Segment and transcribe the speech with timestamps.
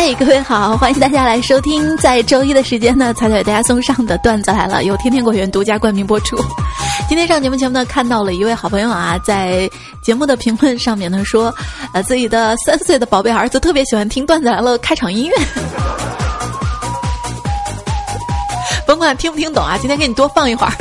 [0.00, 6.36] 嗨，各位好，欢迎大家来收听，在周一的时间呢，彩彩为大家送上的段子来了，由天天果园独家冠名播出。
[7.10, 9.68] 今天上节目前呢，看到了一位好朋友啊，在
[10.00, 11.52] 节目的评论上面呢说，
[11.92, 15.34] 呃，自己的三岁的宝贝儿子特别喜欢听段子来了开场音乐，
[18.86, 20.72] 甭管听不听懂啊，今天给你多放一会儿。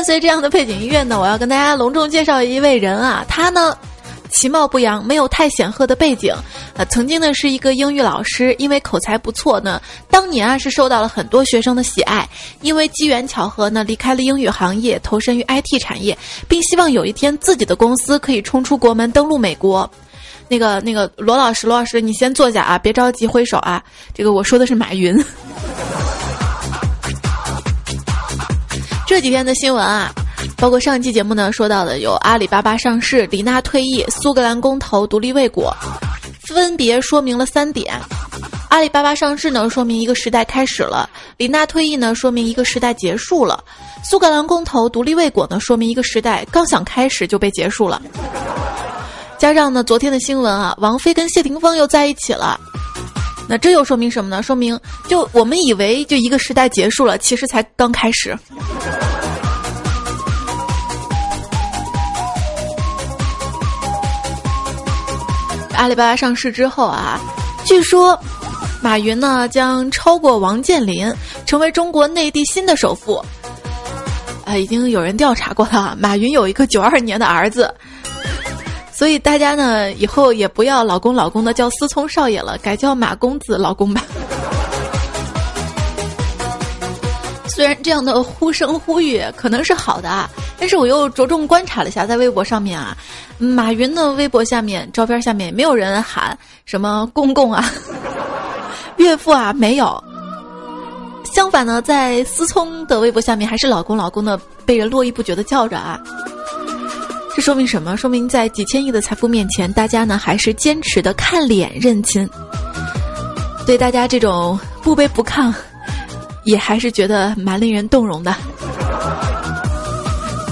[0.00, 3.76] 伴随这样的背景音乐呢，我要跟大家隆重介绍一位人啊，他呢，
[4.30, 6.34] 其貌不扬，没有太显赫的背景，
[6.72, 12.26] 呃，曾经呢是一个英语老师，因为口才不错呢，当年啊是受到了很多学生的喜爱，
[12.62, 16.16] 因为机缘巧合呢，离开了英语行业，投身于 IT 产业，
[16.48, 19.88] 并希望有一天自己的公司可以冲出国门，登陆美国。
[20.48, 25.22] 那个那个罗老师，罗老师，你先坐下啊，别着急挥手啊，这个我说的是马云。
[29.10, 30.08] 这几天的新闻啊，
[30.56, 35.76] 包括上期节目呢说到的有阿里巴巴上市、李娜退役、苏格兰公投、独立未果，
[36.46, 38.00] 分别说明了三点：
[38.68, 43.58] 阿里巴巴上市呢，说明一个时代开始了；李娜退役呢，说明一个时代结束了；
[44.08, 48.00] 苏格兰公投、独立未果呢，说明一个时代刚想开始就被结束了。
[49.38, 52.56] 加上呢，昨天的新闻啊，王菲跟谢霆锋又在一起了。
[53.50, 54.40] 那这又说明什么呢？
[54.40, 58.38] 说明就我们以为就一个时代结束了，其实才刚开始。
[65.74, 67.18] 阿里巴巴上市之后啊，
[67.64, 68.16] 据说
[68.80, 71.12] 马云呢将超过王健林，
[71.44, 73.16] 成为中国内地新的首富。
[74.44, 77.74] 啊，已经有人调查过了，马云有一个九二年的儿子。
[79.00, 84.04] 所以大家呢，以后也不要老公老公的叫思聪少爷了，改叫马公子老公吧。
[87.48, 90.28] 虽然这样的呼声呼吁可能是好的啊，
[90.58, 92.94] 但是我又着重观察了一下，在微博上面啊，
[93.38, 97.72] 马云的微博下面照片下面没有人喊什么公公啊、
[98.98, 100.04] 岳父啊，没有。
[101.24, 105.98] 相反呢，在思聪的微博下面还是老公老公的被人络绎不绝的叫着啊。
[107.34, 107.96] 这说明什么？
[107.96, 112.28] 说明在几千亿的财富面前，大家呢还是坚持的看脸认亲。
[113.66, 115.52] 对大家这种不卑不亢，
[116.44, 118.34] 也还是觉得蛮令人动容的。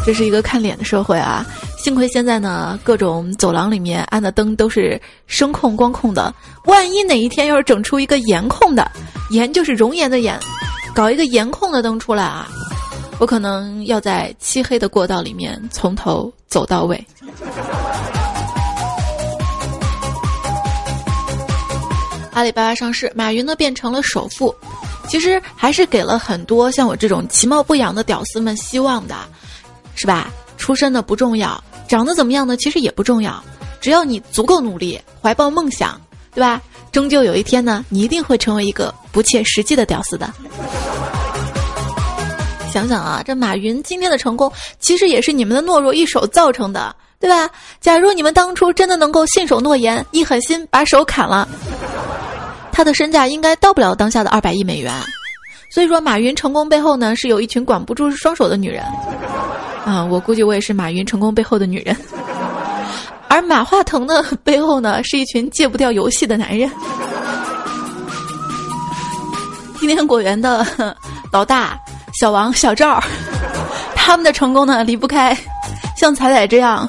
[0.06, 1.44] 这是一个看脸的社会啊！
[1.76, 6.32] 幸亏现在呢，各种走廊里面安的灯都是声控、光控的。
[6.64, 8.90] 万一哪一天要是整出一个颜控的，
[9.30, 10.38] 颜就是容颜的颜，
[10.94, 12.48] 搞一个颜控的灯出来啊！
[13.20, 17.04] 我可能要在漆黑的过道里面从头走到尾。
[22.32, 24.54] 阿里巴巴上市，马云呢变成了首富，
[25.08, 29.16] 其实还是给了很多像我这种其貌不扬的屌丝们希望的，
[29.96, 30.30] 是吧？
[30.56, 32.56] 出身的不重要，长得怎么样呢？
[32.56, 33.42] 其实也不重要，
[33.80, 36.00] 只要你足够努力，怀抱梦想，
[36.32, 36.62] 对吧？
[36.92, 40.32] 终究有一天呢，你一定会成为一个不切实际的屌丝的。
[42.70, 47.50] 想想啊，这马云今天的成功，其实也是你们的懦弱一手造成的，对吧？
[47.80, 51.48] 假如你们当初真的能够信守诺言，一狠心把手砍了，
[52.70, 54.92] 他的身价应该到不了当下的二百亿美元。
[55.70, 58.84] 所以说，马云成功背后呢，是有一群管不住双手的女人。
[59.84, 61.96] 啊，我估计我也是马云成功背后的女人。
[63.28, 66.70] 而马化腾的背后呢，是一群戒不掉游戏的男人。
[69.80, 70.64] 今天果园的
[71.32, 71.78] 老大。
[72.18, 73.00] 小王、小赵，
[73.94, 75.38] 他们的成功呢，离不开
[75.96, 76.88] 像彩彩这样，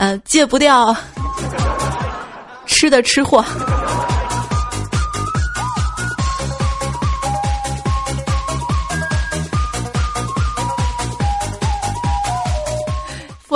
[0.00, 0.92] 呃，戒不掉
[2.66, 3.44] 吃的吃货。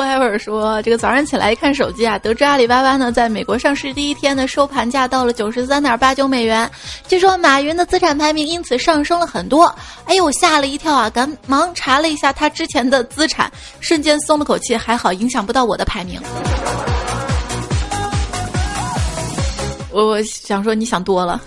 [0.05, 6.71] 还有人说：“这个早上起来一看手机啊，得知阿里巴巴呢在美国上市第一天的收盘价到了九十三点八九美元，
[7.09, 9.75] 据说马云的资产排名因此上升了很多。
[10.05, 11.11] 哎呦，我吓了一跳啊！
[11.11, 13.51] 赶忙查了一下他之前的资产，
[13.81, 16.21] 瞬间松了口气，还好影响不到我的排名。
[19.91, 21.41] 我我想说，你想多了。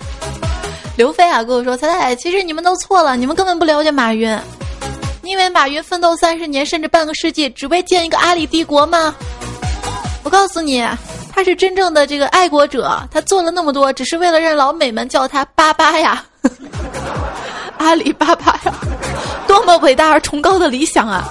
[0.96, 4.36] 刘飞啊跟我说：彩彩，其实你们都错了，你们根本不了解马云。”
[5.26, 9.14] 因为马云奋斗三十年甚至半个世纪，只为建一个阿里帝国吗？
[10.22, 10.86] 我告诉你，
[11.32, 16.24] 他是真正的这个爱国者，他做了那么多，只是为了让老美们叫他巴巴呀，
[17.78, 18.74] 阿里巴巴呀，
[19.48, 21.28] 多么伟大而崇高的理想啊！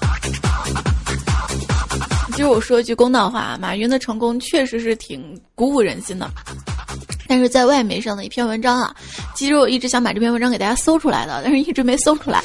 [2.31, 6.29] 其实我说一句公道话，马云的成功确实是挺鼓舞人心的，
[7.27, 8.93] 但是在外媒上的一篇文章啊，
[9.33, 12.43] 其实我一直想把这篇文章给大家搜出来的，但是一直没搜出来。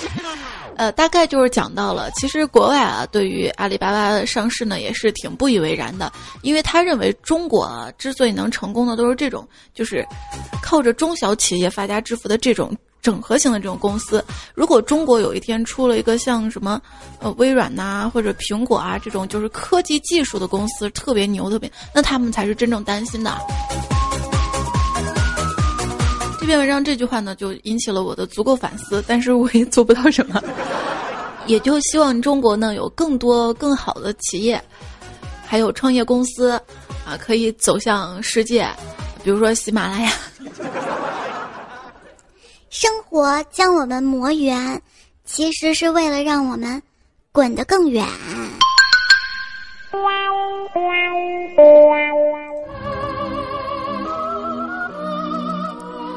[0.81, 6.11] 呃，大概就是讲到了，其实国外啊，对于阿里巴巴的上市呢，也是挺不以为然的，
[6.41, 10.03] 因为他认为中国啊，之所以能成功的，都是这种，就是
[10.63, 14.25] 靠着中小企业发家致富的这种整合型的这种公司。
[14.55, 16.81] 如果中国有一天出了一个像什么，
[17.19, 23.37] 呃，微软呐，或者苹果啊这种，就是科技技术的公司特别牛，特别，那他们才是真正担心的。
[26.51, 30.43] 这篇文章这句话呢，就引起了我的足够反思，但是我也做不到什么。
[31.47, 34.61] 也就希望中国呢有更多更好的企业，
[35.47, 36.51] 还有创业公司，
[37.07, 38.69] 啊，可以走向世界，
[39.23, 40.11] 比如说喜马拉雅。
[42.69, 44.83] 生活将我们磨圆，
[45.25, 46.83] 其实是为了让我们
[47.31, 48.05] 滚得更远。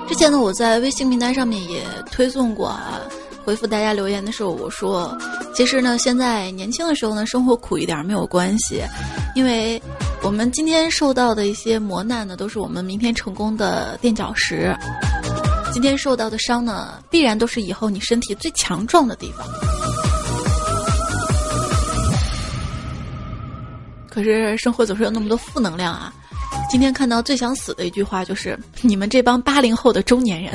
[0.07, 3.01] 之前呢，我在微信平台上面也推送过啊，
[3.44, 5.17] 回复大家留言的时候，我说，
[5.55, 8.83] 其实呢，现在年轻的时候呢，生活苦一点没有关系，
[9.35, 9.81] 因为
[10.21, 14.75] 我们今天受到的一些磨难呢，都是我们明天成功的垫脚石。
[15.73, 19.47] 今天受到的伤呢，必然都是以后你身体最强壮的地方。
[24.09, 26.13] 可是生活总是有那么多负能量啊。
[26.73, 30.51] 今天看到最想死的一句话就是：“你们这帮八零后的中年人，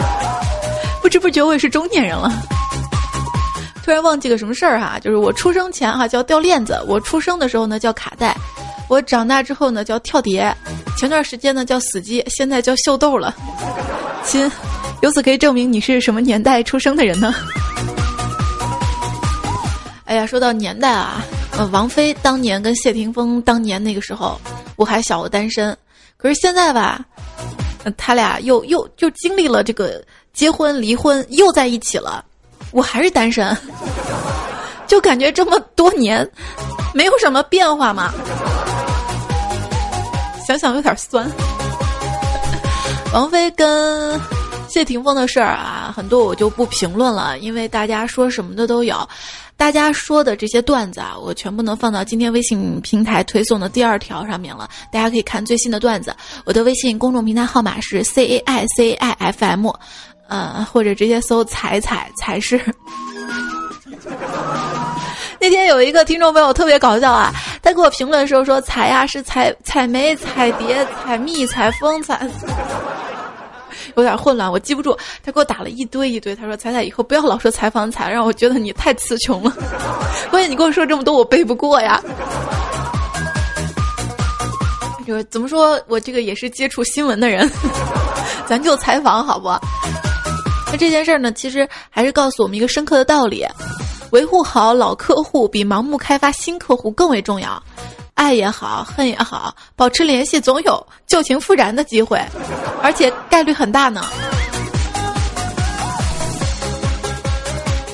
[1.00, 2.30] 不知不觉我也是中年人了。”
[3.82, 8.36] 突然忘记个什么事儿哈，就是我出生前哈叫掉链子，我出生的时候呢叫卡带，
[8.86, 10.54] 我长大之后呢叫跳碟，
[10.98, 13.34] 前段时间呢叫死机，现在叫秀逗了。
[14.22, 14.46] 亲，
[15.00, 17.34] 由此可以证明你是什么年代出生的人呢？
[20.04, 21.24] 哎呀，说到年代啊。
[21.56, 24.40] 呃，王菲当年跟谢霆锋当年那个时候，
[24.80, 25.76] 我还小，我单身。
[26.16, 27.04] 可是现在吧，
[27.98, 32.24] 他俩又又就经历了这个结婚、离婚，又在一起了，
[32.70, 33.54] 我还是单身，
[34.88, 36.26] 就感觉这么多年
[36.94, 38.10] 没有什么变化嘛。
[40.46, 41.30] 想想有点酸。
[43.12, 44.18] 王菲跟
[44.66, 49.06] 谢霆锋的事儿啊，很多我就不评论了，因为大家说什么的都有。
[49.60, 54.66] 大家说的这些段子啊，我全部能放到今天微信平台推送的第二条上面了。
[54.90, 56.16] 大家可以看最新的段子。
[56.46, 59.70] 我的微信公众平台号码是 c a i c i f m，
[60.28, 62.58] 呃，或者直接搜“彩彩才是”。
[65.38, 67.30] 那天有一个听众朋友特别搞笑啊，
[67.60, 72.26] 他给我评论的时候说：“彩呀是采采梅、采蝶、采蜜、采风、采。”
[73.96, 74.96] 有点混乱，我记不住。
[75.24, 76.34] 他给我打了一堆一堆。
[76.34, 79.52] 他说：“彩彩以后不要老说采访彩，让我觉得你太词穷了。
[80.30, 82.02] 关键你跟我说这么多，我背不过呀。
[85.06, 87.50] ”就是怎么说我这个也是接触新闻的人，
[88.46, 89.48] 咱就采访好不？
[90.70, 93.44] 那这件事儿呢，其实还是告诉我们一个深刻的道理：
[94.12, 97.60] 维护好老客户比盲目开发新客户更为重要。
[98.20, 102.22] 爱也好，恨也好，保持联系总有旧情复燃的机会，
[102.82, 104.04] 而且概率很大呢。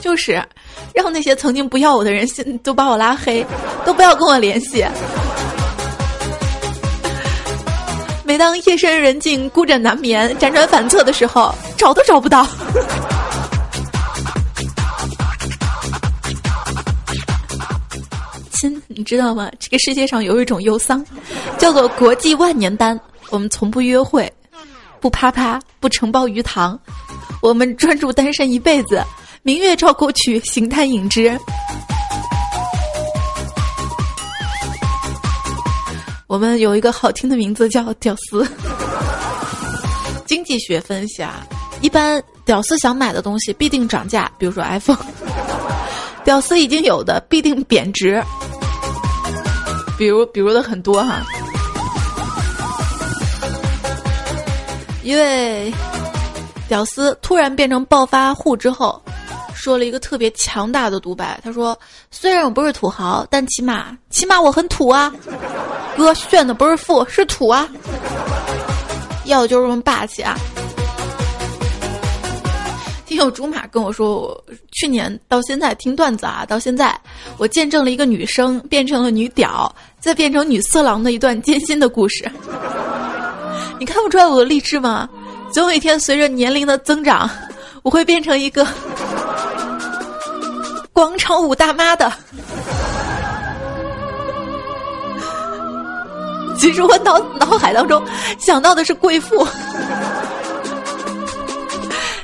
[0.00, 0.44] 就是，
[0.92, 3.46] 让那些曾经不要我的人，现都把我拉黑，
[3.84, 4.84] 都不要跟我联系。
[8.24, 12.44] 每当夜深人静、孤枕难眠、辗转反侧的时候，找都找不到。
[18.88, 19.50] 你知道吗？
[19.58, 21.04] 这个世界上有一种忧伤，
[21.58, 22.98] 叫做国际万年单。
[23.30, 24.32] 我们从不约会，
[25.00, 26.78] 不啪啪，不承包鱼塘，
[27.42, 29.02] 我们专注单身一辈子。
[29.42, 31.36] 明月照沟渠，形单影只。
[36.28, 38.46] 我们有一个好听的名字叫“屌丝”。
[40.26, 41.46] 经济学分析啊，
[41.80, 44.98] 一般屌丝想买的东西必定涨价，比如说 iPhone。
[46.24, 48.20] 屌丝已经有的必定贬值，
[49.96, 51.22] 比如比如的很多哈。
[55.02, 55.72] 一位
[56.68, 59.00] 屌丝突然变成暴发户之后，
[59.54, 61.40] 说了一个特别强大的独白。
[61.44, 61.78] 他说
[62.10, 65.12] ：“虽然我不是土豪，但起码起码我很土啊，
[65.96, 67.68] 哥炫的不是富是土啊，
[69.26, 70.36] 要的就是这么霸气啊。”
[73.06, 76.98] 听有竹马跟我说，我去年到现在听段子啊，到现在
[77.38, 82.28] 我见证了一个女生变成了女屌，再变成女色狼的一段艰辛的故事。
[83.78, 85.08] 你看不出来我的励志吗？
[85.52, 87.30] 总有一天，随着年龄的增长，
[87.84, 88.66] 我会变成一个
[90.92, 92.12] 广场舞大妈的。
[96.58, 98.02] 其实我脑脑海当中
[98.38, 99.46] 想到的是贵妇。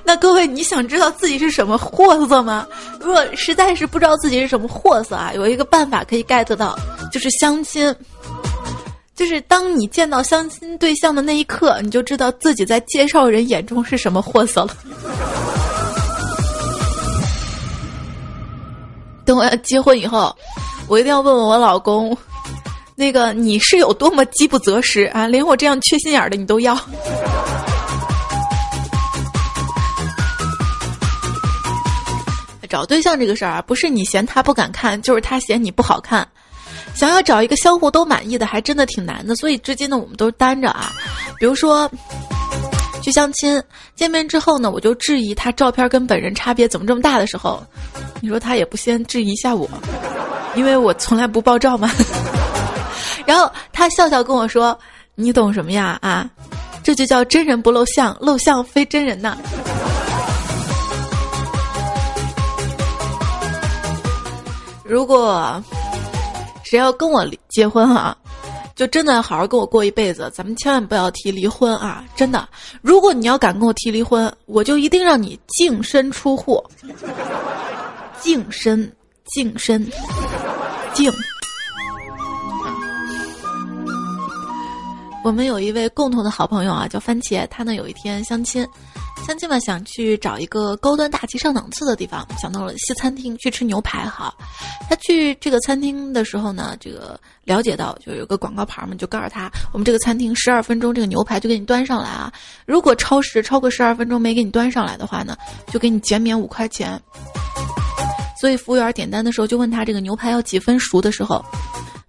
[0.04, 2.66] 那各位，你想知道自己是什么货色吗？
[3.00, 6.78] 如果实在是不知道自己是什么货色啊，有一个办法可以 get 到，
[7.10, 7.94] 就是相亲。
[9.14, 14.74] 就是当你见到相亲对象的那一刻，你就知道自己在介绍人眼中是什么货色了。
[19.24, 20.34] 等我要结婚以后，
[20.88, 22.16] 我一定要问问我老公，
[22.96, 25.28] 那个你是有多么饥不择食啊？
[25.28, 26.76] 连我这样缺心眼的你都要。
[32.72, 36.26] 找对象这个事儿啊，不是你嫌他不敢看，就是他嫌你不好看。
[36.94, 39.36] 想要找一个相互都满意的，还真的挺难的。
[39.36, 40.90] 所以至今呢，我们都单着啊。
[41.38, 41.90] 比如说，
[43.02, 43.62] 去相亲，
[43.94, 47.62] 见面之后呢，我就质疑他照片跟本人差别怎么这么大的时候，
[48.22, 49.68] 你说他也不先质疑一下我，
[50.54, 51.90] 因为我从来不爆照嘛。
[53.26, 54.78] 然后他笑笑跟我说
[55.14, 55.98] ：“你懂什么呀？
[56.00, 56.26] 啊，
[56.82, 59.36] 这就叫真人不露相，露相非真人呐。”
[64.92, 65.64] 如果
[66.64, 68.14] 谁要跟我结婚啊，
[68.76, 72.04] 就真的好好跟我过一辈子，咱们千万不要提离婚啊！
[72.14, 72.46] 真的，
[72.82, 76.62] 如果你要敢跟我提离婚，我就一定让你净身出户。
[78.20, 78.92] 净身，
[79.34, 79.90] 净身，
[80.92, 81.10] 净。
[85.24, 88.66] 我们有一位共同的好朋友啊，叫番茄，他呢有一天相亲。
[89.24, 94.04] 相亲嘛，想去找一个高端大气上档次的地方，想到了西餐厅去吃牛排。
[94.08, 94.34] 哈，
[94.90, 102.32] 他去这个餐厅的时候呢，这个了解到就有个广告牌嘛，就告诉他，我们这个餐厅十二分钟这个牛排就给你端上来啊。
[102.66, 105.36] 如果超时超过十二分钟没给你端上来的话呢，
[105.68, 107.00] 就给你减免五块钱。
[108.40, 111.44] 所以服务员点单的时候就问他这个牛排要几分熟的时候，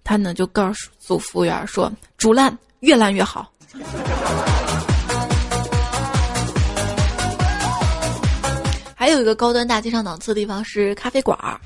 [0.02, 3.50] 他呢就告诉服务员说，煮烂越烂越好。
[8.94, 11.60] 还有一个高端大气上档次的地方是咖啡馆儿，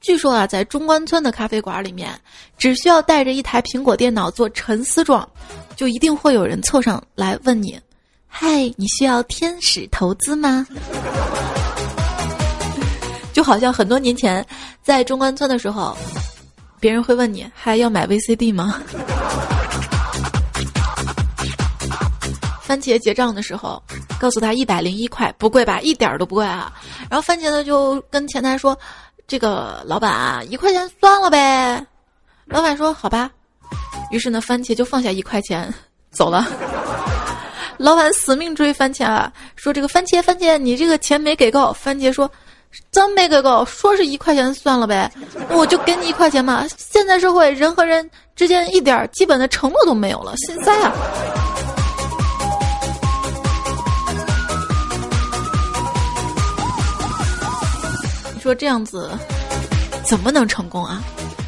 [0.00, 2.18] 据说啊，在中关村的咖啡馆里面，
[2.58, 5.28] 只需要带着一台苹果电脑做沉思状，
[5.76, 7.78] 就一定会有人凑上来问你
[8.26, 10.66] ：“嗨，你需要天使投资吗？”
[13.32, 14.44] 就好像很多年前
[14.82, 15.96] 在中关村的时候，
[16.80, 18.82] 别人会问你：“还要买 VCD 吗？”
[22.70, 23.82] 番茄结账的时候。
[24.20, 25.80] 告诉他一百零一块，不贵吧？
[25.80, 26.70] 一点都不贵啊！
[27.08, 28.78] 然后番茄呢就跟前台说
[29.26, 31.82] ：“这个老板啊，一块钱算了呗。”
[32.44, 33.30] 老板说：“好吧。”
[34.12, 35.72] 于是呢，番茄就放下一块钱
[36.10, 36.46] 走了。
[37.78, 42.30] 老板死命追番茄啊，说：“这个番茄，番茄，你这个钱没给够。”番茄说
[42.92, 45.10] ：“真没给够，说是一块钱算了呗，
[45.48, 46.66] 我就给你一块钱嘛。
[46.76, 50.92] 现在社会人和人之间一点基本的承诺都没有了，现在啊。”
[58.40, 59.10] 说这样子
[60.04, 61.02] 怎么能成功啊？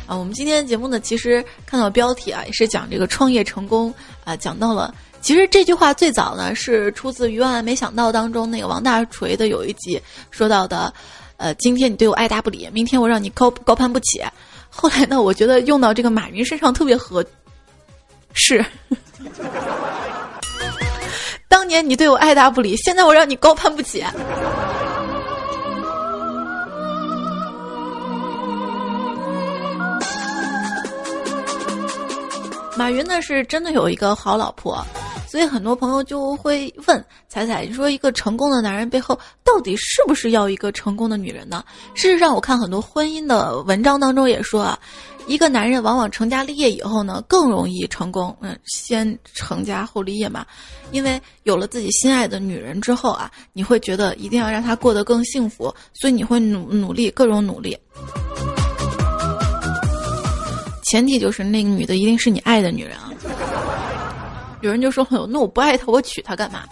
[0.06, 3.92] 啊，我们今天的节目呢，其实看到标题啊，也是讲这个创业成功
[4.24, 4.94] 啊，讲到了。
[5.20, 10.92] 其实这句话最早呢是出自《余万没想到》当中那个王大锤的有一集说到的，
[11.36, 14.22] 呃，今天你对我爱答不理，明天我让你高高攀不起。
[14.68, 17.24] 后来呢，我觉得用到这个马云身上特别合
[18.34, 18.64] 适。
[21.48, 24.04] 当年你对我爱答不理，现在我让你高攀不起。
[32.82, 34.84] 马云呢是真的有一个好老婆，
[35.30, 41.62] 所以很多朋友就会问彩彩：“你说一个成功的男人背后到底是不是要一个成功的女人呢？”
[41.94, 44.76] 事实上，我看很多婚姻的文章当中也说啊，
[45.28, 48.36] 一个男人往往成家立业以后呢更容易成功。
[48.40, 50.44] 嗯，先成家后立业嘛，
[50.90, 57.78] 因为有了自己心爱的女人之后啊，你会觉得一定要让她过得更幸福，所以你会努努力各种努力。
[60.92, 63.08] 前提就是那个女的一定是你爱的女人啊！
[64.60, 66.64] 有人就说：“那我不爱她，我娶她干嘛？”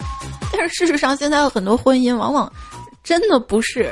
[0.53, 2.53] 但是事实上，现在很多婚姻往往
[3.03, 3.91] 真的不是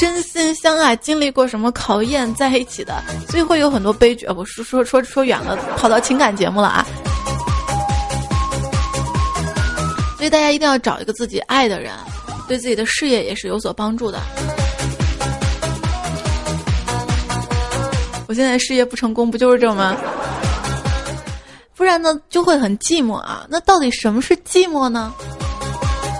[0.00, 4.26] 真心相爱、经历过什么考验在一起的，所以会有很多悲剧。
[4.34, 6.84] 我说说说说远了，跑到情感节目了啊！
[10.16, 11.92] 所以大家一定要找一个自己爱的人，
[12.48, 14.18] 对自己的事业也是有所帮助的。
[18.34, 19.96] 现在事业不成功，不就是这吗？
[21.76, 23.46] 不然呢，就会很寂寞啊。
[23.48, 25.12] 那到底什么是寂寞呢？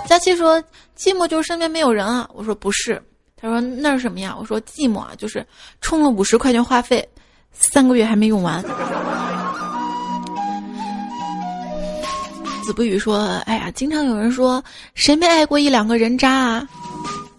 [0.07, 0.61] 佳期说，
[0.97, 2.27] 寂寞就是身边没有人啊。
[2.33, 3.01] 我说不是，
[3.39, 4.35] 他说那是什么呀？
[4.39, 5.45] 我说寂寞啊，就是
[5.81, 7.07] 充了五十块钱话费，
[7.51, 8.63] 三个月还没用完。
[12.63, 16.67] 子不语说，哎呀，经常有人说，谁没爱过一两个人渣啊？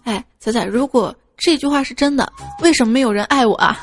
[0.05, 1.15] 哎，彩彩，如果。
[1.37, 2.31] 这句话是真的。
[2.61, 3.77] 为什么没有人爱我啊？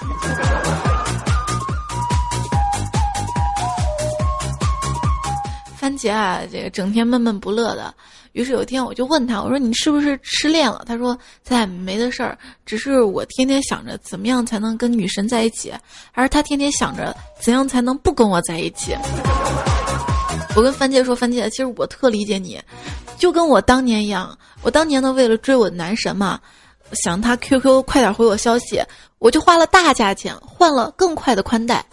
[5.78, 7.94] 番茄啊，这个整天闷闷不乐的。
[8.32, 15.72] 于是有一天，我就问他，我说：“你是不是失恋了？”他说：“在没的事儿，只是我天天想着怎么样才能跟女神在一起，
[16.14, 18.96] 而他天天想着怎样才能不跟我在一起。”
[20.56, 22.60] 我跟番茄说：“番茄，其实我特理解你，
[23.16, 24.36] 就跟我当年一样。
[24.62, 26.40] 我当年呢，为了追我的男神嘛，
[26.94, 28.82] 想他 QQ 快点回我消息，
[29.18, 31.84] 我就花了大价钱换了更快的宽带。”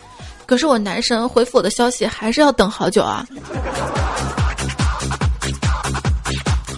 [0.45, 3.25] 可是我男神回复我的消息还是要等好久啊！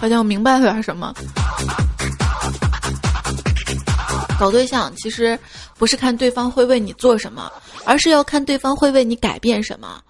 [0.00, 1.12] 好像我明白了点什么。
[4.38, 5.36] 搞对象其实
[5.76, 7.50] 不是看对方会为你做什么，
[7.84, 10.00] 而是要看对方会为你改变什么。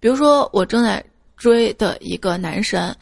[0.00, 1.04] 比如说我正在
[1.36, 2.92] 追的一个男神，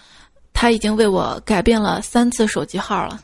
[0.53, 3.19] 他已经为我改变了三次手机号了。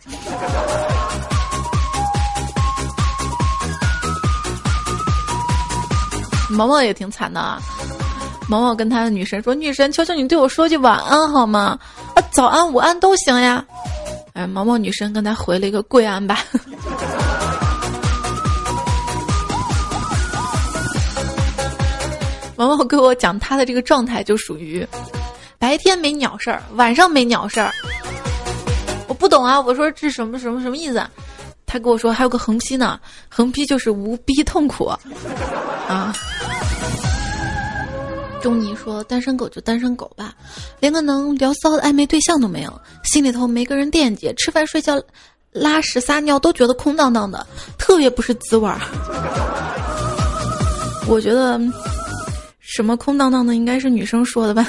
[6.49, 7.59] 毛毛也挺惨的，啊。
[8.49, 11.77] 毛毛跟他的女神说：“女神，求求你对我说句晚安好吗？
[12.15, 13.65] 啊，早安、午安都行呀。”
[14.35, 16.39] 哎，毛毛女神跟他回了一个“跪安吧”。
[22.55, 24.87] 毛毛给我讲他的这个状态，就属于
[25.59, 27.73] 白天没鸟事儿，晚上没鸟事儿。
[29.09, 31.05] 我不懂啊，我说这什么什么什么意思？
[31.67, 36.15] 他跟我说还有个横批呢，横批就是无逼痛苦啊。
[38.47, 40.33] 钟尼说：“单身狗就单身狗吧，
[40.79, 45.03] 连个能聊骚的暧昧对象都没有，心里头没个人惦记，吃饭睡觉、
[45.51, 47.45] 拉屎撒尿都觉得空荡荡的，
[47.77, 48.79] 特别不是滋味儿。
[51.09, 51.61] 我觉得
[52.61, 54.65] 什么空荡荡的，应该是女生说的吧。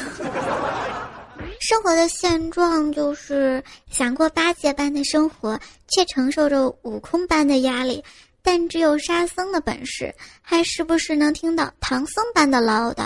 [1.60, 8.04] 生活的现状就是想过八戒般的生活，却承受着悟空般的压力。”
[8.50, 13.04] 但只有沙僧的本事，还时不时能听到唐僧般的唠叨。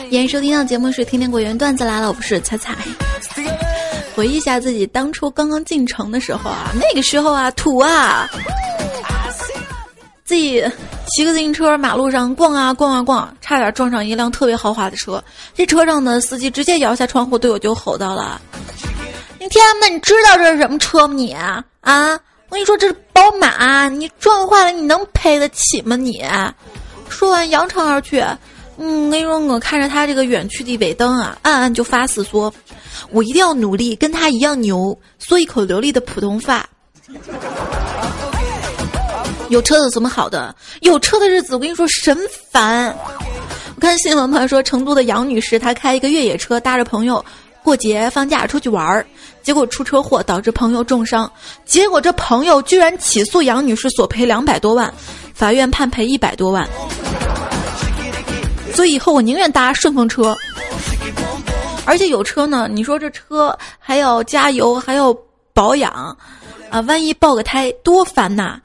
[0.00, 2.76] 欢迎收听到节目是《天天果园段子来了》，我不是彩彩。
[4.16, 8.28] 回忆一下自己当初刚刚进城的时候啊，那个时候啊，土啊，
[10.30, 10.64] 自己。
[11.08, 15.20] 骑个自行车，马路上逛啊逛啊逛，差点撞上一辆特别豪华的车。
[15.56, 18.40] 这车上的司机直接摇下窗户对我就吼到了
[19.40, 21.14] ：“你天哪，你知道这是什么车吗？
[21.14, 21.64] 你啊，
[22.48, 25.96] 我跟你说这是宝马，你撞坏了你能赔得起吗？
[25.96, 26.24] 你。”
[27.10, 28.24] 说完扬长而去。
[28.78, 32.54] 嗯，我跟你说，我看着他这个远去的尾灯啊，暗暗就发誓说
[33.10, 36.64] ：“我一定要努力跟他一样牛，说一口流利的普通话。”
[39.50, 40.54] 有车有什么好的？
[40.80, 42.16] 有车的日子，我跟你说神
[42.50, 42.96] 烦。
[43.74, 47.22] 我看新闻嘛，说成都的杨女士，她开一个越野车，搭着朋友
[47.64, 49.04] 过节放假出去玩儿，
[49.42, 51.30] 结果出车祸导致朋友重伤，
[51.64, 54.92] 结果这朋友居然起诉杨女士索赔两百多万，
[55.34, 56.66] 法院判赔一百多万。
[58.72, 60.36] 所以以后我宁愿搭顺风车，
[61.84, 65.12] 而且有车呢，你说这车还要加油，还要
[65.52, 66.16] 保养，
[66.70, 68.60] 啊，万一爆个胎多烦呐！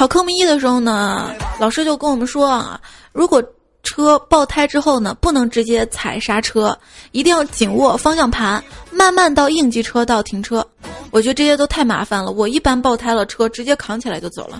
[0.00, 2.80] 考科目一的时候呢，老师就跟我们说啊，
[3.12, 3.44] 如果
[3.82, 6.74] 车爆胎之后呢，不能直接踩刹车，
[7.12, 10.66] 一定要紧握方向盘，慢慢到应急车道停车。
[11.10, 14.58] 我觉得这些都太麻烦了，我一般爆胎了车直接扛起来就走了。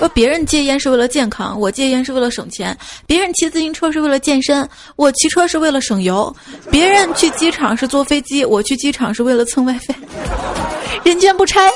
[0.00, 2.74] 说别人戒烟是为了健康，我戒烟是为了省钱；
[3.06, 6.34] 别人骑自行车是为了健身，我骑车是为了省油；
[6.72, 9.94] 别人去机场是坐飞机，我去机场是为了蹭 WiFi。
[11.04, 11.70] 人间不拆。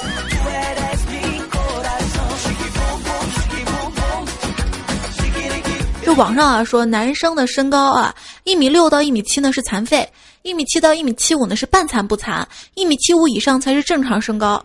[6.15, 10.09] 网上啊说，男生的身高啊，一米六到一米七呢是残废，
[10.43, 14.63] 一米七到一米七五呢是半残不残，一米七五以上才是正常身高。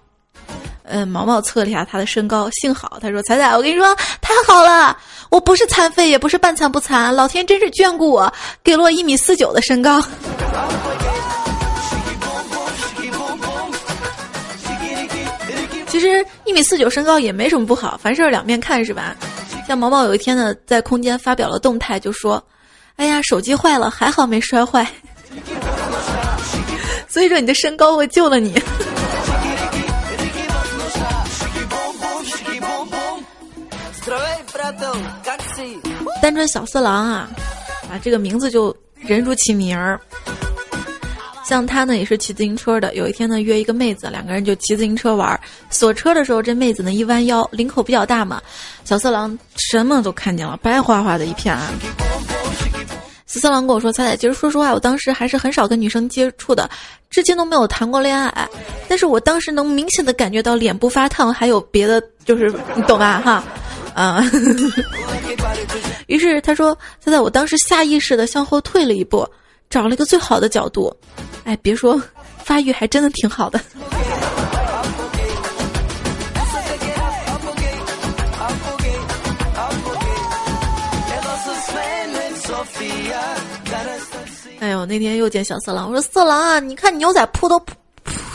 [0.83, 4.95] 嗯，毛毛测了一下他的身高，幸好他说彩彩，我跟你说太好了，
[5.29, 8.31] 我不是残废，也不是半残不残，老天真是眷顾我，
[8.63, 10.03] 给了我一米四九的身高。
[15.87, 19.15] 其实一米四九身高也没什么不好，凡事两面看是吧？
[19.67, 22.43] 像毛毛有一天呢，在空间发表了动态，就说
[22.97, 24.87] ：“哎呀，手机坏了，还好没摔坏。
[27.09, 28.61] ”所以说你的身高我救了你。
[36.21, 37.29] 单纯小色狼啊，
[37.89, 39.99] 啊，这个名字就人如其名儿。
[41.45, 42.95] 像他呢，也是骑自行车的。
[42.95, 45.39] 有一天呢，约一个妹子，两个人就骑自行车玩。
[45.69, 48.41] 锁车的时候，这妹子呢一弯腰，领口比较大嘛，
[48.83, 51.71] 小色狼什么都看见了，白花花的一片啊。
[53.27, 56.69] 紫色狼跟我说：“彩彩，其实说实话，我当时还是很少跟女生接触的，
[57.09, 58.49] 至今都没有谈过恋爱。
[58.87, 63.21] 但是我当时能明显的感觉到脸部发烫，还有别的，就是你懂吧？
[63.23, 63.43] 哈，
[63.93, 64.23] 啊。
[66.07, 69.27] 于是他说：‘彩彩，我当时下意识的向后退了一步，
[69.69, 70.95] 找了一个最好的角度。
[71.45, 72.01] 哎，别说，
[72.43, 73.59] 发育还真的挺好的。’”
[84.59, 87.75] 哎呦，那天又见小色狼，我说色狼啊，你看牛仔裤都破，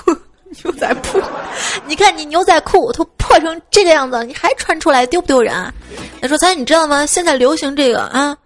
[0.63, 1.21] 牛仔裤，
[1.87, 5.73] 你看你牛仔裤都破成这个样子，你还穿出来丢不丢人啊？
[6.21, 7.05] 他说：“咱你知道吗？
[7.05, 8.37] 现在流行这个啊。”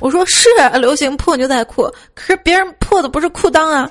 [0.00, 0.48] 我说：“是
[0.80, 3.90] 流行破牛仔裤，可是别人破的不是裤裆啊。”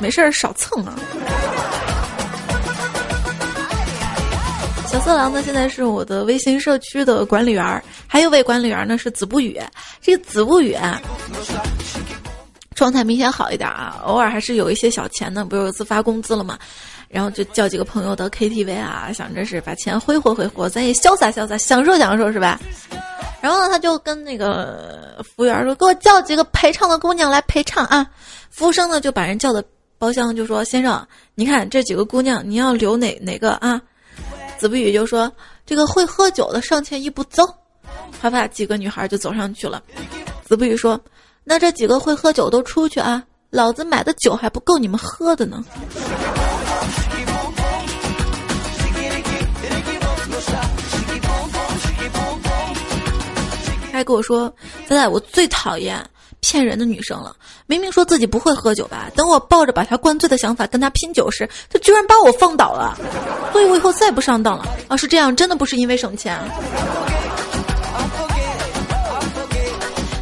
[0.00, 0.94] 没事儿，少蹭啊。
[4.86, 9.58] 小色狼呢，现在是我的微信社区的管理员，还有位管理员呢是子不语。
[10.00, 11.00] 这个子不语啊
[12.74, 15.44] 状态明显好一点啊，偶尔还是有一些小钱呢。
[15.44, 16.58] 不是有次发工资了嘛，
[17.12, 22.58] 然后就叫几个朋友到 KTV 啊，想着是把钱挥霍挥霍，咱也潇洒潇洒，享受享受是吧？
[23.42, 28.06] 然后呢，他就跟那个服务员说：“给我叫几个陪唱的姑娘来陪唱啊！”
[28.48, 29.62] 服务生呢就把人叫到
[29.98, 33.78] 包厢，就说：“先生，你看这几个姑娘，你要留哪哪个啊？”
[34.56, 35.30] 子不语就说
[35.66, 37.44] ：“这个会喝酒的上前一步走。”
[38.22, 39.82] 啪啪，几个女孩就走上去了。
[40.46, 40.98] 子不语说
[41.44, 45.62] ：“那这几个会喝酒都出去啊，老子买的酒还不够你们喝的呢。”
[54.02, 54.52] 还跟我说
[54.84, 56.04] ：“仔仔，我最讨厌。”
[56.44, 57.36] 骗人的女生了，
[57.66, 62.98] 明明说自己不会喝酒吧，等我抱着把她灌醉的想法跟她拼酒时，她居然把我放倒了，
[63.52, 64.66] 所以我以后再不上当了。
[64.88, 66.36] 啊，是这样，真的不是因为省钱。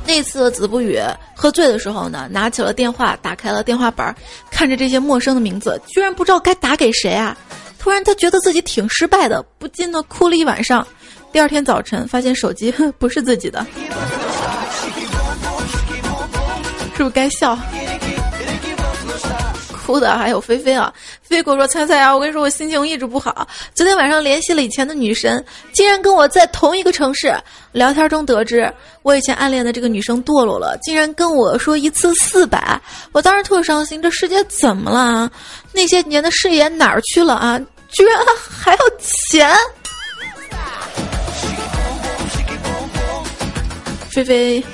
[0.06, 1.00] 那次子不语
[1.34, 4.14] 喝醉的时候呢，拿起了电话，打开了电话本，
[4.50, 7.34] 看着这些陌生的名字，居然不知道该打给谁啊！
[7.78, 10.86] 突然他觉得自己挺失败的，不禁的哭了一晚上。
[11.32, 13.66] 第二天早晨发现手机 不是自己的。
[16.96, 17.58] 是不是该笑？
[19.86, 20.92] 哭的还有菲菲啊！
[21.20, 23.48] 菲菲跟我说：“猜猜啊，我跟你说，我心情一直不好。
[23.74, 27.34] 昨天晚上联系了以前的女神，竟然跟我在同一个城市
[27.72, 32.80] 聊天中得知，我以前暗恋的这个女生堕落了，竟然跟我说一次四百。
[33.10, 35.30] 我当时特伤心，这世界怎么了啊？
[35.72, 37.60] 那些年的誓言哪儿去了啊？
[37.88, 38.16] 居然
[38.48, 39.50] 还要钱！”
[44.24, 44.64] 菲菲。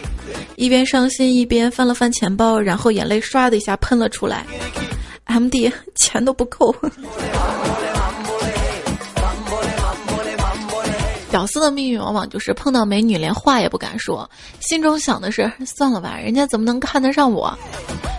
[0.56, 4.44] 一边伤心一边翻了翻钱包，然后眼泪唰的一下喷了出来。
[5.24, 6.74] M D 钱都不够。
[11.30, 14.28] 屌丝的命运往往就是碰到美女连话也不敢说，
[14.60, 17.56] 心中想的是算了吧，人家怎么能看得上我？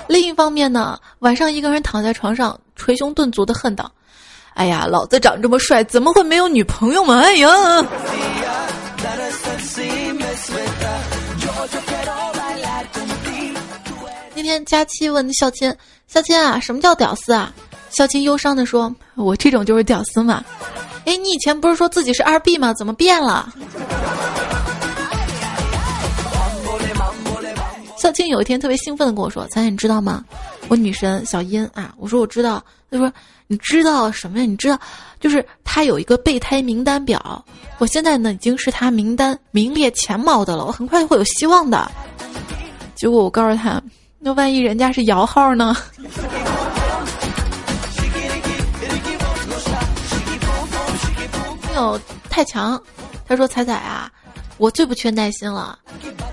[0.08, 3.92] 另一方面呢，晚上一个人躺在床上捶胸顿足的恨道
[4.54, 7.20] ：“哎呀，老子长这么帅，怎么会没有女朋友嘛？
[7.20, 7.50] 哎呀！”
[14.36, 15.76] 那天佳期问孝亲
[16.08, 17.54] ：“孝亲啊，什么叫屌丝啊？”
[17.90, 20.44] 孝亲忧伤的说：“我这种就是屌丝嘛。”
[21.06, 22.74] 哎，你以前不是说自己是二 B 吗？
[22.74, 23.52] 怎么变了？
[27.98, 30.24] 孝亲有一天特别兴奋的跟我说：“咱你知道吗？
[30.70, 33.12] 我女神小音啊。”我说：“我知道。”他说
[33.48, 34.46] ：“你知道什么呀？
[34.46, 34.78] 你知道，
[35.20, 37.44] 就是他有一个备胎名单表。
[37.78, 41.90] 我现在呢已经是他名单名列前茅的了，我很快会有希望的。”
[42.96, 43.82] 结果我告诉他，
[44.20, 45.76] 那万一人家是摇号呢？
[51.62, 52.82] 听友太强，
[53.28, 54.12] 他说：“彩彩啊，
[54.58, 55.78] 我最不缺耐心了，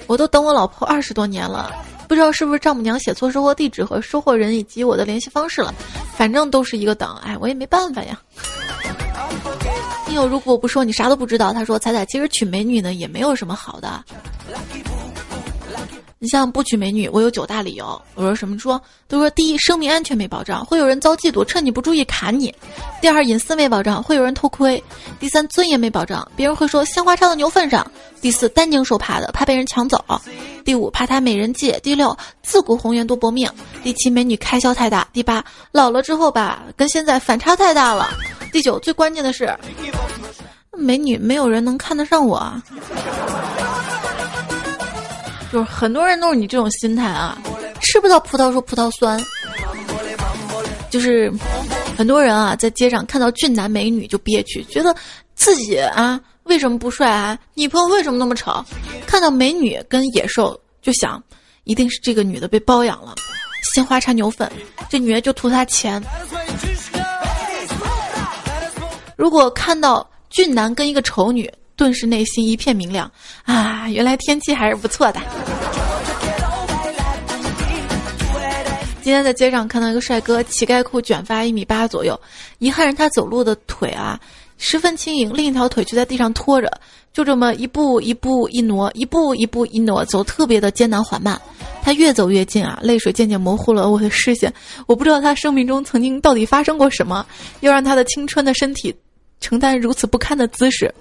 [0.06, 1.70] 我都等我老婆二十多年了，
[2.06, 5.74] 不知道是不是丈母娘写错收货地址和收货人以及我的联系方式了，
[6.16, 7.14] 反正都是一个等。
[7.24, 8.20] 哎，我也没办法呀。”
[10.06, 14.04] 听友如果我不说你啥都不知道，他说：“彩彩，其实娶美女呢也没有什么好的。”
[16.24, 18.00] 你像不娶美女，我有九大理由。
[18.14, 18.80] 我说什么说？
[19.06, 22.50] 都说第一，生命安全没保障，会有人遭嫉妒，趁你不注意砍你；
[23.02, 24.82] 第二，隐私没保障，会有人偷窥；
[25.20, 27.84] 第三，尊严没保障，别人会说鲜花插到牛粪上；
[28.22, 29.98] 第四，担惊受怕的，怕被人抢走；
[30.64, 33.46] 第五，怕他美人计；第六，自古红颜多薄命；
[33.82, 38.06] 第七，美女开销太大；第八，老了之后吧，跟现在反差太大了；
[38.50, 39.54] 第九，最关键的是，
[40.72, 42.50] 美女没有人能看得上我。
[45.54, 47.38] 就是很多人都是你这种心态啊，
[47.80, 49.24] 吃不到葡萄说葡萄酸。
[50.90, 51.32] 就是
[51.96, 54.92] 很多人啊，在街上看到俊男美女就憋屈，觉得
[55.36, 57.38] 自己啊为什么不帅啊？
[57.54, 58.64] 女朋友为什么那么丑？
[59.06, 61.22] 看到美女跟野兽就想，
[61.62, 63.14] 一定是这个女的被包养了，
[63.72, 64.50] 鲜花插牛粪，
[64.88, 66.02] 这女的就图他钱。
[69.16, 73.10] 如果看到俊男跟一个丑女，顿时内心一片明亮
[73.44, 73.88] 啊！
[73.88, 75.20] 原来天气还是不错的。
[79.02, 82.18] 今天在街上看到一个帅哥，乞丐裤，卷发，一米八左右。
[82.58, 84.18] 遗憾是他走路的腿啊
[84.56, 86.70] 十分轻盈，另一条腿却在地上拖着，
[87.12, 91.38] 就这么一步一步一挪，一步一步一挪，走特别的艰难缓慢。
[91.82, 94.50] 他越走越近啊，泪水渐渐模糊了我的视线。
[94.86, 97.26] 我不知道他生命中曾经到底发生过什么，
[97.60, 98.94] 要让他的青春的身体。
[99.40, 100.92] 承担如此不堪的姿势，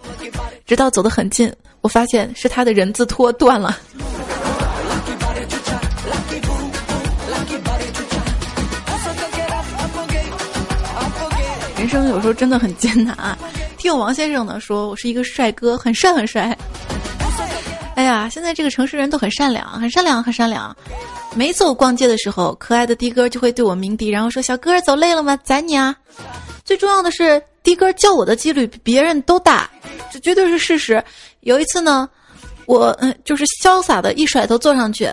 [0.66, 3.78] 直到走得很近，我发现是他的人字拖断了。
[11.78, 13.38] 人生有时候真的很艰难啊！
[13.78, 16.58] 听王先生呢说，我是一个帅哥，很帅很帅。
[17.96, 20.74] 哎呀，现在这个城市人都很善良，很善良，很善良。
[21.36, 25.38] 每次我逛街的时候，可爱的的哥就会对我鸣笛，然后说：“小哥走累了吗？
[25.44, 25.94] 宰你啊。”
[26.64, 27.42] 最重要的是。
[27.64, 29.70] 的哥叫我的几率比别人都大，
[30.12, 31.02] 这绝对是事实。
[31.40, 32.10] 有一次呢，
[32.66, 35.10] 我嗯就是潇洒的一甩头坐上去，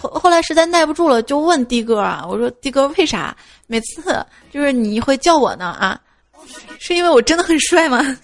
[0.00, 3.36] 后后来实在耐不住了，就问的哥啊，我说的哥为啥
[3.66, 4.02] 每次
[4.50, 6.00] 就是你会叫我呢啊？
[6.78, 8.16] 是因为我真的很帅吗？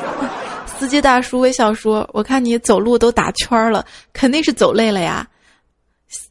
[0.78, 5.28] 司机大叔微笑说：“我看你走路都打圈了，肯定是走累了呀。”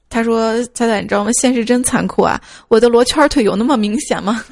[0.09, 1.29] 他说：“彩彩，你知道吗？
[1.33, 2.41] 现实真残酷啊！
[2.69, 4.43] 我的罗圈腿有那么明显吗？”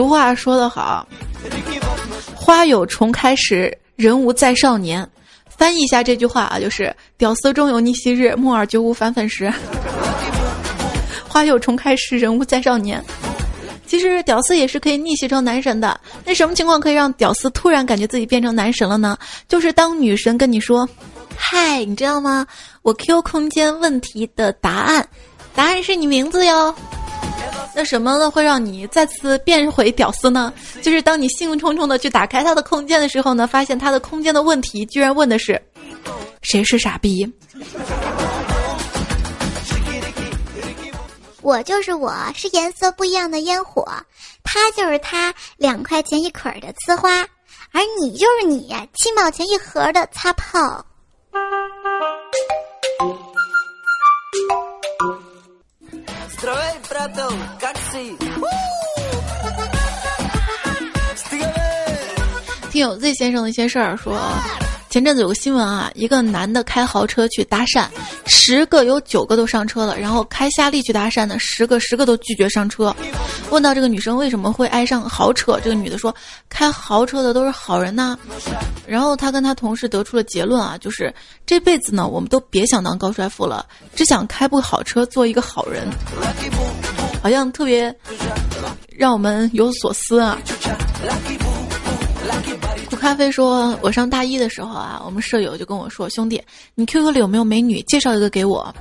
[0.00, 1.06] 俗话说得好
[2.34, 5.06] ，“花有重开时，人无再少年。”
[5.46, 9.52] 翻译一下这句话啊，就是“屌丝终有逆袭日，木耳绝无反粉时。”
[11.28, 13.04] 花有重开时，人无再少年。
[13.86, 16.00] 其实屌丝也是可以逆袭成男神的。
[16.24, 19.18] 那什么情况可以让屌丝突然感觉自己变成男神了呢？
[19.48, 20.88] 就是当女神跟你说
[21.36, 22.46] ：“嗨，你知道吗？
[22.80, 25.06] 我 Q 空间问题的答案，
[25.54, 26.74] 答案是你名字哟。”
[27.74, 30.52] 那什么呢会让你再次变回屌丝呢？
[30.82, 35.60] 就是当你兴冲冲的去打开他的空间的时候呢，发现他的空间的问题居然问的是
[36.42, 37.26] 谁是傻逼？
[41.42, 43.82] 我就是我，是颜色不一样的烟火；
[44.42, 47.24] 他就是他，两块钱一捆的呲花；
[47.72, 50.84] 而你就是你，七毛钱一盒的擦炮。
[62.70, 64.16] 听有 Z 先生的一些事儿说，
[64.90, 67.86] 前阵子有个新闻啊，一个男的开豪车去搭讪，
[68.26, 72.94] 十个有九个都上车了，然后开夏利去搭讪的十个十个都拒绝上车。
[73.50, 76.12] 问到这个女生为什么会爱上豪车，这个女的说，
[76.48, 78.18] 开豪车的都是好人呐。
[78.84, 81.14] 然后他跟他同事得出了结论啊，就是
[81.46, 85.88] 这辈子呢，我们都别想当高帅富了，只想开部好车，做一个好人。
[87.22, 87.94] 好像特别
[88.88, 90.36] 让我们有所思啊！
[93.00, 96.40] 咖啡说：“我上大一的时候啊，我们舍友就跟我说，兄弟，
[96.74, 97.80] 你 QQ 里有没有美女？
[97.84, 98.72] 介绍一个给我。”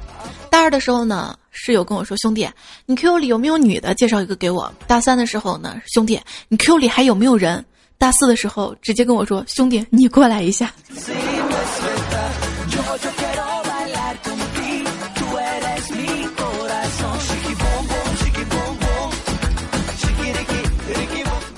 [0.51, 2.45] 大二的时候呢，室友跟我说：“兄弟，
[2.85, 3.93] 你 QQ 里有没有女的？
[3.93, 7.63] 介绍一个给我。”大三的时候呢，兄弟，你 QQ 里还有没有人？
[7.97, 10.69] 大四的时候直接跟我说：“兄弟，你过来一下。”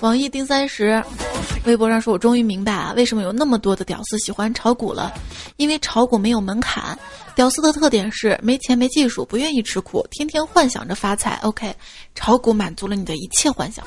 [0.01, 1.03] 网易丁三十，
[1.65, 5.13] 微博上说：“我终于明白啊，为什么有那么多的屌丝喜欢炒股了，
[5.57, 6.97] 因为炒股没有门槛。
[7.35, 11.39] 屌丝的特点是没钱、没技术，不愿意吃苦，天天幻想着发财。
[11.43, 11.73] OK，
[12.15, 13.85] 炒股满足了你的一切幻想。”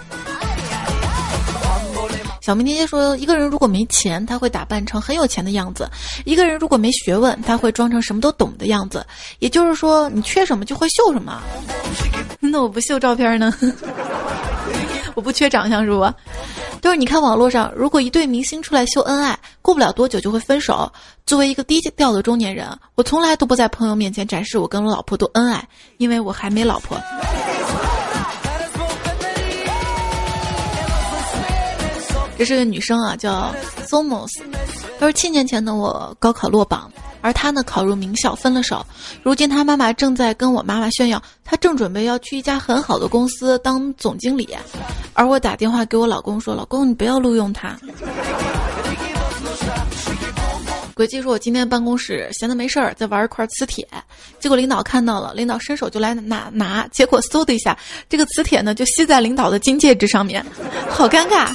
[2.41, 5.87] 小明爹爹说：“一个人如果没钱，他会打扮成很有钱的样子；
[6.25, 9.05] 一个人如果没学问，他会装成什么都懂的样子。
[9.39, 11.43] 也就是说，你缺什么就会秀什么。
[12.41, 13.53] 那我不秀照片呢？”
[15.15, 16.13] 我不缺长相是不？
[16.81, 20.93] 就是你看网络上，如果一对明星出来秀恩爱，过不了多久就会分手。
[21.25, 27.01] 作为一个低调的中年人，我从来都不在朋友面前展示我跟我老婆多恩爱，因为我还没老婆。
[32.45, 33.55] 这是个女生啊，叫
[33.89, 34.29] Somos。
[35.01, 36.93] 她说七年前的我高考落榜。
[37.23, 38.85] 而她呢，考入名校分了手。
[39.23, 44.47] 如今她妈妈正在跟我妈妈炫耀，她正准备要去一家很好的公司当总经理。
[45.15, 47.75] 而我打电话给我老公说：“老公，你不要录用她。”
[50.95, 53.87] 轨迹说：“我今天办公室闲的没事儿，在玩一块磁铁，
[54.39, 57.77] 结果领导看到了，领导伸手就来拿拿，结果嗖的一下，
[58.09, 60.45] 这个磁铁呢就吸在领导的金戒指上面，
[60.89, 61.53] 好尴尬。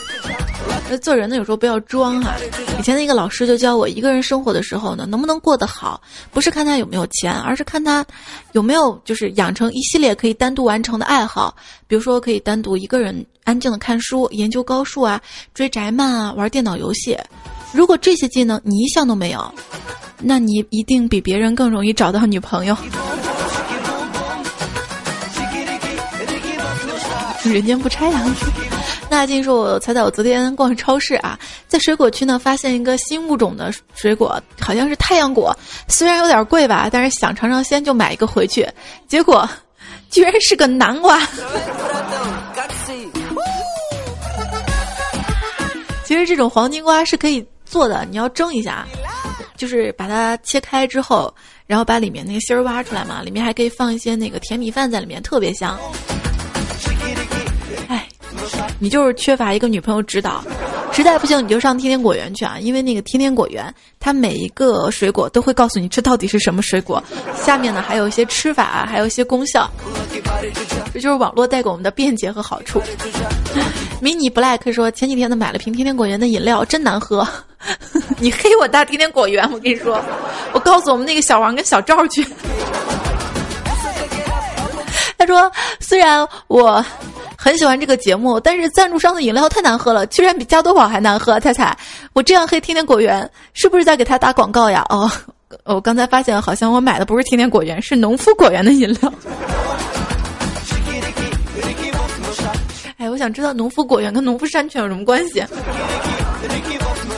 [1.02, 2.36] 做人呢有时候不要装哈。
[2.78, 8.06] 以前的一个老师就教我，一个人生活的时候呢，能不能过得好，不是看他有没有钱，而是看他
[8.52, 11.56] 有没有就是养成一系列可以单独完成的爱好，
[11.88, 15.22] 比如说可以单独一个人安静的看书、研究高数啊、
[15.54, 17.18] 追宅漫啊、玩电脑游戏。”
[17.72, 19.54] 如果这些技能你一项都没有，
[20.18, 22.76] 那你一定比别人更容易找到女朋友。
[27.44, 28.22] 人间不拆呀！
[29.10, 35.58] 那静说：“我猜猜，我昨天逛超市啊，在水果区呢发现一个新物种的水果，好像是太阳果。
[35.88, 38.68] 虽然有点贵吧，但是想尝尝鲜就买一个回去。
[39.08, 39.50] 结果，
[40.12, 41.20] 居然是个南瓜。
[46.04, 48.86] 其实这种黄金瓜是可以。”做的你要蒸一下，
[49.56, 51.34] 就是把它切开之后，
[51.68, 55.80] 然后把里面那个芯儿挖出来嘛，里面还可以放一些那个甜米饭在里面，特别香。
[57.88, 58.08] 哎，
[58.80, 60.44] 你就是缺乏一个女朋友指导，
[61.00, 67.02] 实在不行你就上天天果园去啊，因为那个天天果园，它每一个水果都会告诉你这到底是什么水果，
[67.42, 69.70] 下面呢还有一些吃法，还有一些功效。
[70.94, 72.82] 这就是网络带给我们的便捷和好处。
[74.02, 77.28] 迷你 black 说前几天呢买了瓶天天果园的饮料，真难喝。
[78.18, 80.02] 你黑我大天天果园，我跟你说，
[80.52, 82.26] 我告诉我们那个小王跟小赵去。
[85.18, 86.84] 他说虽然我
[87.42, 91.40] 很喜欢这个节目，但是赞助商的饮料太难喝了，居然比加多宝还难喝。
[91.40, 91.76] 彩彩，
[92.12, 94.86] 我这样黑天天果园，是不是在给他打广告呀？
[94.90, 95.10] 哦，
[95.64, 99.14] 我刚才发现好像我买的不是天天果园，是农夫果园的饮料。
[102.98, 105.42] 哎，我想知道农夫果园跟农夫山泉有什么关系？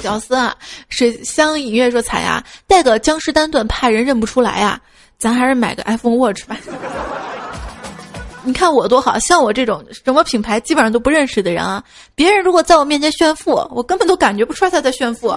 [0.03, 0.55] 小司啊，
[0.89, 4.79] 水乡隐约说：“彩呀，带个江诗丹顿，怕人认不出来呀。
[5.17, 6.55] 咱还是买个 iPhone Watch 吧。
[8.43, 11.83] 你看我多好，像我这种什么品牌基本上都不认识的人啊，
[12.15, 15.33] 别人如果在我面前炫富，我根本都感觉不出来他在炫富。”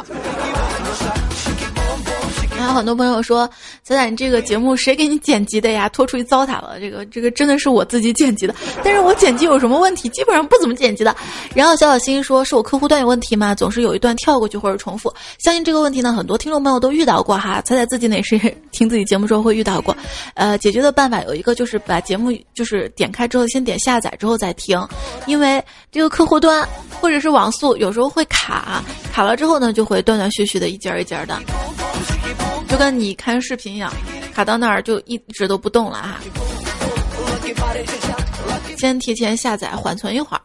[2.64, 3.46] 还有很多朋友说
[3.84, 5.86] ：“仔仔，你这个节目谁给你剪辑的呀？
[5.90, 6.80] 拖出去糟蹋了。
[6.80, 10.08] 这个这个真的是我自己剪辑的，但是我剪辑有什么问题？
[10.08, 11.14] 基本上不怎么剪辑的。”
[11.54, 13.54] 然后小小心说：“是我客户端有问题吗？
[13.54, 17.60] 总是有一段跳过去或者重复。”相信这个问题呢，很多听众朋友都遇到过哈。
[17.60, 18.38] 仔仔自己呢也是
[18.72, 19.94] 听自己节目时候会遇到过。
[20.34, 24.80] 呃，解决的办法有一个就是把节目就是点开之后先点下载之后再听，
[25.26, 25.62] 因为
[25.94, 26.68] 这个客户端
[27.00, 31.40] 或者是网速有时候会卡，卡了之后呢就会断断续续的一节一节的。
[32.68, 33.92] 就跟你看视频一样，
[34.34, 36.20] 卡到那儿就一直都不动了啊！
[38.76, 40.40] 先提前下载缓存一会儿，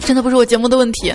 [0.00, 1.14] 真的不是我节目的问题，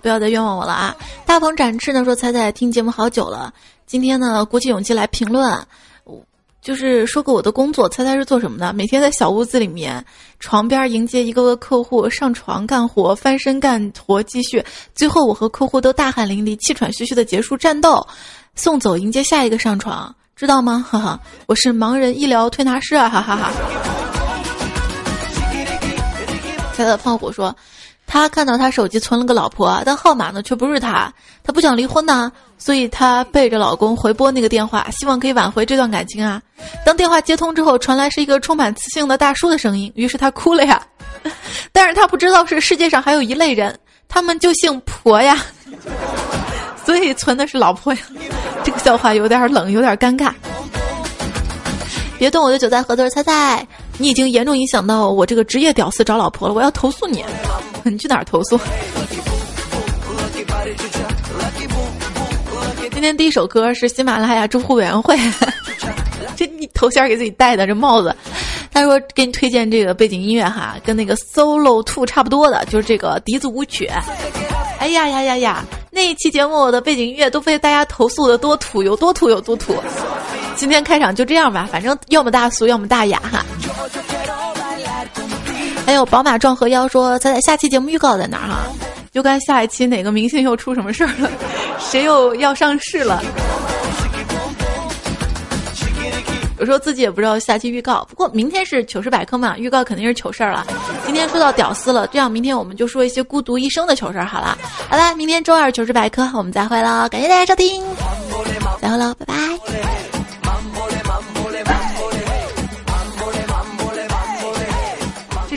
[0.00, 0.96] 不要再冤枉我了啊！
[1.26, 3.52] 大鹏展翅呢说：“彩彩听节目好久了，
[3.86, 5.62] 今天呢鼓起勇气来评论。”
[6.62, 8.72] 就是说过我的工作，猜猜是做什么的？
[8.74, 10.04] 每天在小屋子里面，
[10.38, 14.62] 床边迎接一个个客户上床干活，翻身干活继续，
[14.94, 18.06] 最后我和客户都大汗淋漓、气喘吁吁的结束战斗，
[18.54, 20.84] 送走迎接下一个上床，知道吗？
[20.88, 23.08] 哈哈，我是盲人医疗推拿师啊！
[23.08, 23.50] 哈哈哈。
[26.76, 27.56] 猜猜胖虎说。
[28.12, 31.12] 他看到他手机存了个老婆，但号码呢却不是他，
[31.44, 36.42] 他不想离婚呢，所以他背着老公回拨那个电话，希望可以挽回这段感情啊。
[36.84, 40.82] 当电话接通之后，传来是一个充满磁性的大叔的声音，于是他哭了呀。
[41.70, 45.38] 但是他不知道是世界上还有一类人，他们就姓婆呀，
[46.84, 48.00] 所以存的是老婆呀。
[48.64, 50.32] 这个笑话有点冷，有点尴尬。
[52.18, 53.64] 别动我的韭菜盒子，猜猜，
[54.00, 57.22] 你已经严重影响到我这个职业屌丝找老婆了，我要投诉你。
[57.84, 58.58] 你去哪儿投诉？
[62.90, 65.14] 今天第一首歌是喜马拉雅住户委员会，
[66.34, 68.16] 这你头衔给自己戴的这帽子。
[68.72, 73.86] 他说给你推荐这个背景音乐哈，跟那个 Solo Two 差不多的，就是这个笛子舞曲。
[74.78, 75.62] 哎呀呀呀呀！
[75.90, 79.74] 那一期节目的背景音乐都被大家投诉的多土，有多土有多土。
[80.60, 83.42] 今天开场就这样吧，反正要么大俗，要么大雅哈。
[85.86, 88.58] 还有宝马撞河妖说：“咱俩下期节目预告在哪儿哈？
[89.10, 91.30] 就看下一期哪个明星又出什么事儿了，
[91.78, 93.22] 谁又要上市了？
[96.58, 98.06] 有时候自己也不知道下期预告。
[98.10, 100.66] 不过明天是糗事百科嘛，预告肯定是糗事儿了。
[101.06, 104.58] 今天说到屌丝了，这样明天我们就说一些孤独一生的糗事儿好了。
[104.90, 107.82] 好了，明天周二糗事百科我们再会喽，感谢大家收听，
[108.78, 109.34] 再会喽，拜拜。”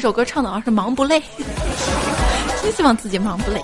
[0.03, 1.17] 首歌唱的好像是忙不累。
[2.61, 3.63] 真希望自己忙不累。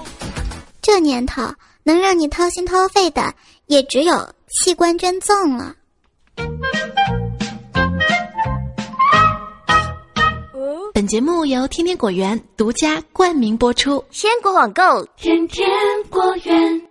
[0.82, 1.42] 这年头
[1.84, 3.34] 能让你掏心掏肺的，
[3.66, 5.76] 也只有器官捐赠了。
[10.94, 14.02] 本节目由天天果园独家冠名播出。
[14.10, 15.70] 鲜果网购，天天
[16.10, 16.89] 果园。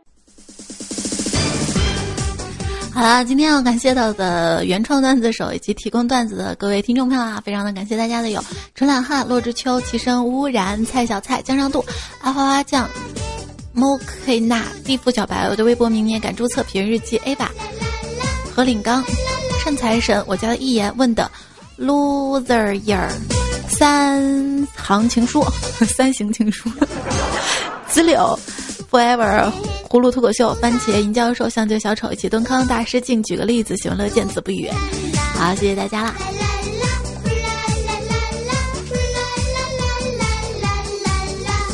[2.98, 8.44] 好了，今天要感谢到的原创段子手以及提供段子的各位听众朋友啊，非常的感谢大家的有
[8.74, 11.84] 纯懒汉、洛之秋、齐声污染、蔡小蔡、江上渡、
[12.22, 12.90] 阿花花酱、
[13.72, 13.96] mo
[14.26, 17.52] k 娜、地府小白，我的微博名也敢注册，品日记 A 吧、
[18.52, 19.04] 何领刚、
[19.62, 21.30] 圣财神，我家的一言问的
[21.78, 23.08] loser year。
[23.68, 25.40] 三行情书，
[25.86, 26.68] 三行情书，
[27.88, 28.36] 子柳
[28.90, 29.50] ，forever，
[29.88, 34.68] 葫芦脱口秀，番茄银教授，相救小丑，一起蹲坑，大师敬举个例子，喜闻乐见，此不语。
[35.34, 36.14] 好，谢谢大家啦。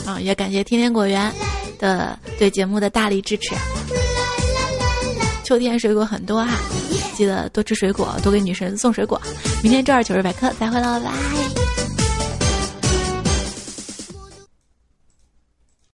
[0.07, 1.33] 啊，也感谢天天果园
[1.79, 3.55] 的对节目的大力支持。
[5.43, 6.59] 秋天水果很多哈，
[7.15, 9.21] 记得多吃水果，多给女神送水果。
[9.62, 11.64] 明天周二糗事百科再会了，拜。